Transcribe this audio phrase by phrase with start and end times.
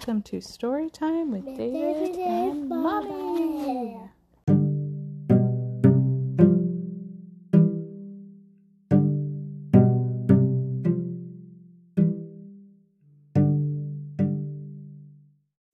[0.00, 3.98] welcome to Story Time with David and Mommy.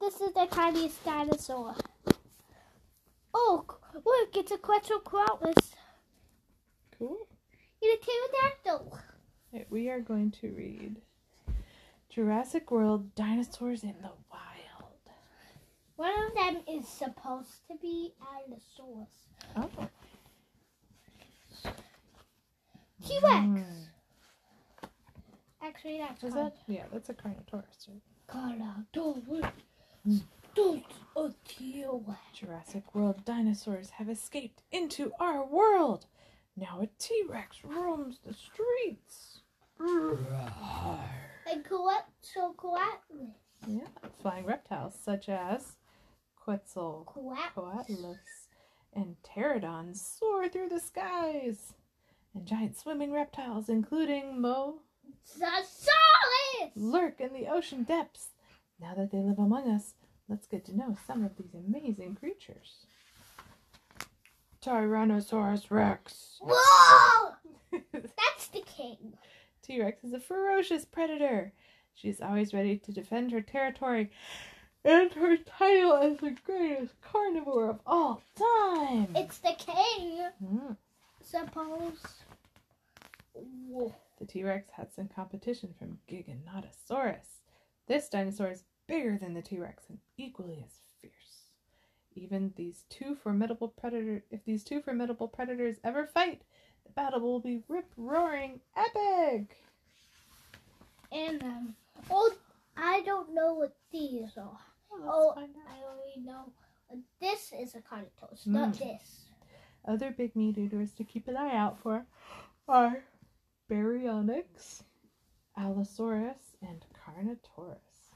[0.00, 1.76] This is the tiniest dinosaur.
[3.32, 5.70] Oh, look, it's a Quetzalcoatlus.
[6.98, 7.28] Cool.
[7.80, 8.10] It's a
[8.66, 8.98] pterodactyl.
[9.52, 10.96] Right, we are going to read
[12.16, 15.02] Jurassic World Dinosaurs in the Wild.
[15.96, 19.10] One of them is supposed to be Allosaurus.
[19.54, 19.68] Oh.
[23.06, 23.44] T Rex.
[23.44, 23.62] Mm.
[25.62, 26.56] Actually, that's Is that?
[26.66, 27.86] Yeah, that's a Carnotaurus.
[27.86, 28.00] Right?
[28.94, 29.52] Carnotaurus.
[30.08, 30.22] Mm.
[30.56, 32.18] That's a T-Rex.
[32.32, 36.06] Jurassic World dinosaurs have escaped into our world.
[36.56, 39.40] Now a T Rex roams the streets.
[41.50, 43.30] And Quetzalcoatlus.
[43.68, 43.86] Yeah,
[44.20, 45.76] flying reptiles such as
[46.46, 48.18] Quetzalcoatlus Quetzalcoatlus.
[48.94, 51.72] and pterodons soar through the skies.
[52.34, 54.80] And giant swimming reptiles, including Mo,
[55.26, 56.70] Zosaurus.
[56.76, 58.28] lurk in the ocean depths.
[58.80, 59.94] Now that they live among us,
[60.28, 62.86] let's get to know some of these amazing creatures.
[64.62, 66.38] Tyrannosaurus Rex.
[66.40, 67.34] Whoa!
[67.92, 69.14] That's the king.
[69.66, 71.52] T Rex is a ferocious predator.
[71.92, 74.12] She's always ready to defend her territory
[74.84, 79.08] and her title as the greatest carnivore of all time.
[79.16, 80.28] It's the king.
[80.40, 80.76] Mm.
[81.20, 81.98] Suppose.
[83.32, 83.92] Whoa.
[84.20, 87.40] The T Rex had some competition from Giganotosaurus.
[87.88, 91.50] This dinosaur is bigger than the T Rex and equally as fierce.
[92.14, 96.42] Even these two formidable predator if these two formidable predators ever fight,
[96.96, 99.56] battle will be rip roaring epic.
[101.12, 101.74] And um,
[102.10, 102.32] oh,
[102.76, 104.58] I don't know what these are.
[104.92, 105.50] Oh, find.
[105.68, 106.52] I only know
[107.20, 108.78] this is a Carnotaurus, not Mm.
[108.78, 109.26] this.
[109.86, 112.04] Other big meat eaters to keep an eye out for
[112.68, 113.04] are
[113.70, 114.82] Baryonyx,
[115.56, 118.10] Allosaurus, and Carnotaurus.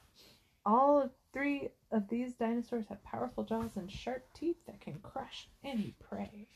[0.67, 5.49] All of three of these dinosaurs have powerful jaws and sharp teeth that can crush
[5.65, 6.49] any prey.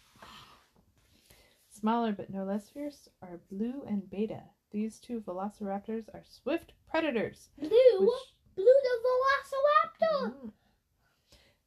[1.74, 4.44] Smaller but no less fierce are Blue and Beta.
[4.70, 7.70] These two velociraptors are swift predators Blue,
[8.00, 8.10] with,
[8.54, 10.34] blue the Velociraptor.
[10.34, 10.52] Mm.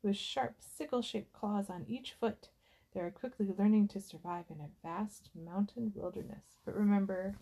[0.02, 2.50] with sharp sickle shaped claws on each foot.
[2.94, 6.58] They are quickly learning to survive in a vast mountain wilderness.
[6.66, 7.36] But remember,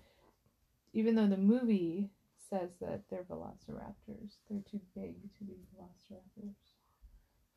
[0.92, 2.09] even though the movie
[2.50, 6.56] says that they're velociraptors, they're too big to be velociraptors.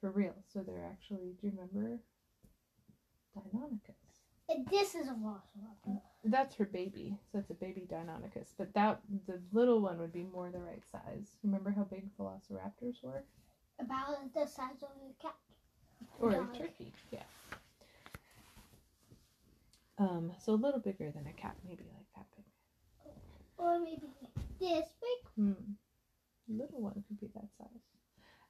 [0.01, 0.35] For real.
[0.53, 1.99] So they're actually, do you remember
[3.35, 4.08] Deinonychus?
[4.71, 6.01] This is a Velociraptor.
[6.25, 7.17] That's her baby.
[7.31, 8.49] So it's a baby Deinonychus.
[8.57, 11.37] But that the little one would be more the right size.
[11.43, 13.25] Remember how big velociraptors were?
[13.79, 15.35] About the size of a cat.
[16.19, 17.23] Or a turkey, yeah.
[19.99, 22.45] Um, so a little bigger than a cat, maybe like that big.
[23.57, 24.07] Or maybe
[24.61, 25.31] this big.
[25.37, 25.53] Hmm.
[26.49, 27.83] Little one could be that size.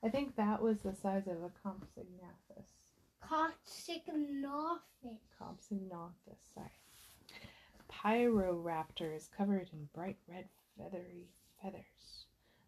[0.04, 2.87] I think that was the size of a Compsognathus.
[3.22, 4.80] Coxignophis.
[5.40, 6.70] Compsognathus, sorry.
[7.90, 11.28] Pyroraptor is covered in bright red feathery
[11.62, 12.26] feathers.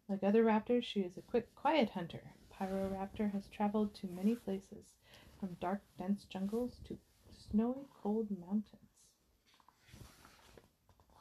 [0.09, 2.33] Like other raptors, she is a quick, quiet hunter.
[2.53, 4.93] Pyroraptor has traveled to many places,
[5.39, 6.97] from dark, dense jungles to
[7.31, 8.91] snowy, cold mountains.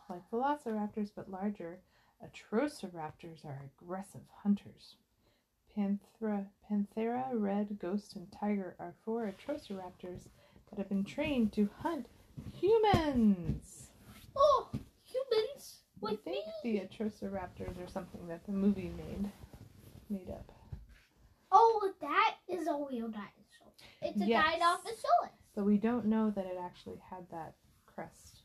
[0.09, 1.81] Like velociraptors but larger,
[2.23, 4.97] atrociraptors are aggressive hunters.
[5.77, 10.29] Panthera, Panthera, red, ghost, and tiger are four atrociraptors
[10.69, 12.07] that have been trained to hunt
[12.55, 13.89] humans.
[14.37, 14.69] Oh,
[15.05, 16.81] humans I think me.
[16.81, 19.31] the atrociraptors are something that the movie made
[20.09, 20.51] made up.
[21.53, 23.73] Oh, that is a real dinosaur.
[24.03, 24.45] It's a Yes.
[24.61, 25.31] Dilophosaurus.
[25.55, 27.55] But we don't know that it actually had that
[27.87, 28.43] crest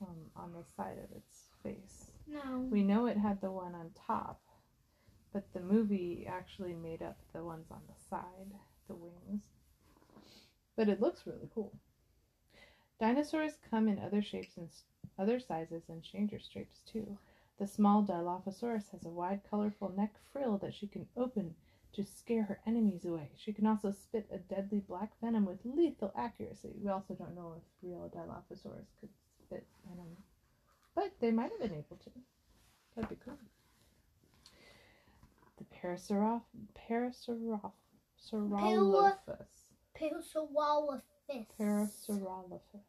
[0.00, 2.10] um, on the side of its face.
[2.26, 2.60] No.
[2.70, 4.40] We know it had the one on top,
[5.32, 8.52] but the movie actually made up the ones on the side,
[8.88, 9.42] the wings.
[10.76, 11.72] But it looks really cool.
[13.00, 14.68] Dinosaurs come in other shapes and
[15.18, 17.18] other sizes and stranger shapes too.
[17.58, 21.54] The small Dilophosaurus has a wide, colorful neck frill that she can open
[21.92, 23.30] to scare her enemies away.
[23.36, 26.74] She can also spit a deadly black venom with lethal accuracy.
[26.82, 30.16] We also don't know if real Dilophosaurus could spit venom,
[30.94, 32.10] but they might have been able to.
[32.96, 33.38] That'd be cool.
[35.82, 37.72] Parasaurolophus.
[41.58, 42.86] Parasaurolophus.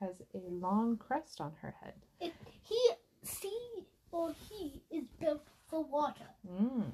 [0.00, 1.94] Has a long crest on her head.
[2.20, 2.32] It,
[2.62, 2.78] he,
[3.24, 6.28] see, or he is built for water.
[6.48, 6.92] Mm.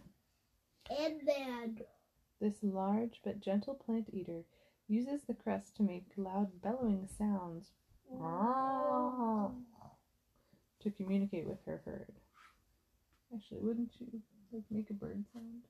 [0.91, 1.81] And then
[2.41, 4.45] This large but gentle plant eater
[4.89, 7.73] uses the crest to make loud bellowing sounds
[10.81, 12.13] to communicate with her herd.
[13.35, 14.07] Actually, wouldn't you
[14.53, 15.65] like make a bird sound?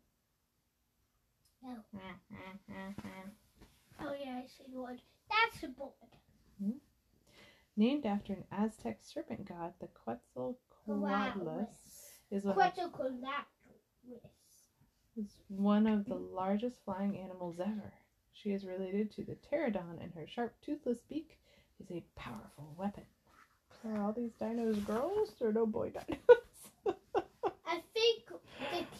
[1.63, 1.77] No.
[4.01, 5.01] Oh yeah, I see one.
[5.31, 5.93] That's a board.
[6.63, 6.79] Hmm?
[7.77, 10.57] Named after an Aztec serpent god, the Quetzalcoatlus
[12.31, 12.57] is one,
[15.17, 17.95] is one of the largest flying animals ever.
[18.33, 21.39] She is related to the pterodon, and her sharp, toothless beak
[21.81, 23.05] is a powerful weapon.
[23.85, 26.19] Are all these dinos girls or no boy dinos?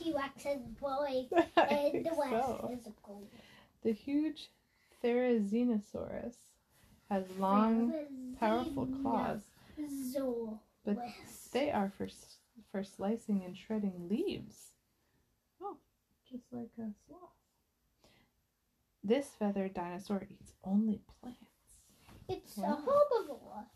[0.17, 2.79] I think the T Rex is boy and the West so.
[3.83, 4.51] The huge
[5.03, 6.37] Therizinosaurus
[7.11, 7.93] has long,
[8.41, 9.43] powerful claws.
[10.85, 10.99] But
[11.53, 12.09] They are for
[12.71, 14.73] for slicing and shredding leaves.
[15.63, 15.77] Oh,
[16.31, 17.21] just like a sloth.
[19.03, 21.39] This feathered dinosaur eats only plants.
[22.29, 22.79] It's Wow.
[22.79, 23.67] a herbivore.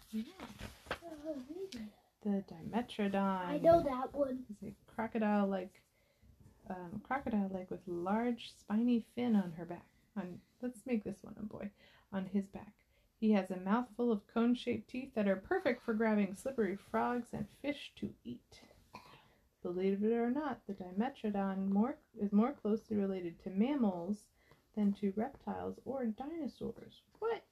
[2.23, 4.45] The Dimetrodon I know that one.
[4.51, 5.83] It's a crocodile-like,
[6.71, 9.87] um, crocodile-like with large spiny fin on her back.
[10.17, 11.71] On let's make this one a boy.
[12.13, 12.73] On his back,
[13.21, 17.47] he has a mouthful of cone-shaped teeth that are perfect for grabbing slippery frogs and
[17.63, 18.61] fish to eat.
[19.63, 24.19] Believe it or not, the Dimetrodon more is more closely related to mammals
[24.77, 27.03] than to reptiles or dinosaurs.
[27.19, 27.43] What?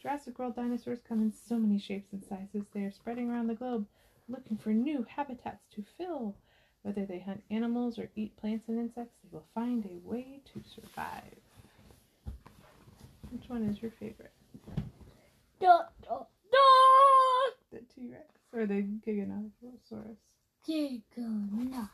[0.00, 2.66] Jurassic World dinosaurs come in so many shapes and sizes.
[2.72, 3.86] They are spreading around the globe,
[4.28, 6.34] looking for new habitats to fill.
[6.82, 10.62] Whether they hunt animals or eat plants and insects, they will find a way to
[10.74, 11.36] survive.
[13.30, 14.32] Which one is your favorite?
[15.60, 15.80] Da.
[17.70, 20.16] The T Rex or the Giganotosaurus?
[20.66, 21.90] Giganot.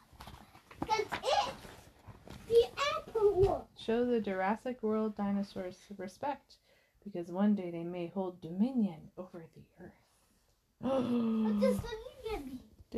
[0.86, 1.54] That's it.
[2.48, 2.66] The
[2.96, 3.62] emperor.
[3.76, 6.56] Show the Jurassic World dinosaurs respect
[7.02, 11.80] because one day they may hold dominion over the earth.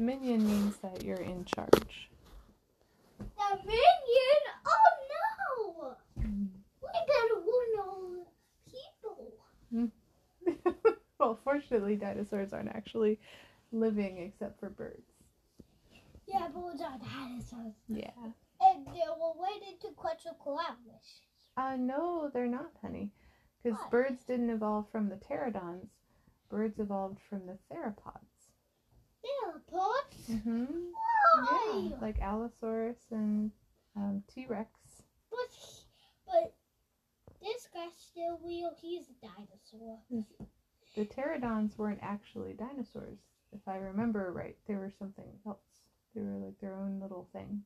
[0.07, 2.09] dominion means that you're in charge.
[3.19, 4.41] The minion?
[4.65, 5.97] Oh no!
[6.17, 9.83] We better warn all the
[10.63, 10.75] people.
[11.19, 13.19] well, fortunately, dinosaurs aren't actually
[13.73, 15.11] living except for birds.
[16.29, 17.75] Yeah, birds are dinosaurs.
[17.89, 18.11] Yeah.
[18.61, 21.23] And they were related to Quetzalcoatlus.
[21.57, 23.11] Uh, no, they're not, honey.
[23.65, 25.89] Because birds didn't evolve from the pterodons.
[26.49, 28.26] Birds evolved from the theropods.
[29.73, 30.31] Theropods?
[30.31, 30.65] Mm-hmm.
[31.39, 31.89] Why?
[31.91, 33.51] Yeah, like Allosaurus and
[33.97, 34.71] um, T-Rex.
[35.31, 35.53] But,
[36.27, 36.55] but
[37.43, 38.73] this guy's still real.
[38.81, 39.99] He's a dinosaur.
[40.97, 43.19] The pterodons weren't actually dinosaurs.
[43.53, 45.59] If I remember right, they were something else.
[46.15, 47.63] They were like their own little thing.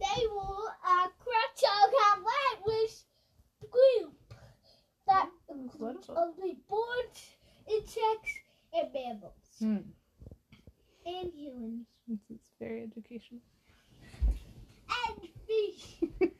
[0.00, 3.04] They were a Quetzalcoatlus
[3.70, 4.14] group
[5.06, 7.36] that includes only birds,
[7.68, 8.34] insects,
[8.72, 9.32] and mammals.
[9.58, 9.90] Hmm.
[11.06, 11.86] And humans.
[12.10, 13.40] It's, it's very educational.
[15.08, 16.30] And fish.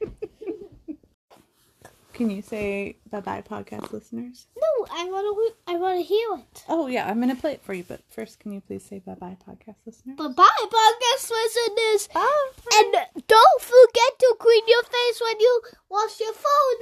[2.15, 4.47] Can you say bye bye, podcast listeners?
[4.57, 5.27] No, I want
[5.67, 5.73] to.
[5.73, 6.65] I want to hear it.
[6.69, 9.01] Oh, yeah, I'm going to play it for you, but first, can you please say
[9.01, 10.17] bye bye, podcast listeners?
[10.17, 12.09] Bye bye, podcast listeners.
[12.15, 12.51] Bye.
[12.75, 12.95] And
[13.27, 16.81] don't forget to clean your face when you wash your phone.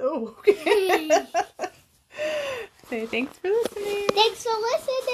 [0.00, 1.08] Oh, okay.
[2.88, 4.06] say thanks for listening.
[4.08, 5.07] Thanks for listening.